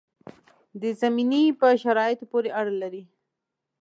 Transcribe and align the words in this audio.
د 0.81 0.83
زمینو 1.01 1.43
په 1.59 1.67
شرایطو 1.81 2.25
پورې 2.31 2.49
اړه 2.59 2.73
لري. 2.81 3.03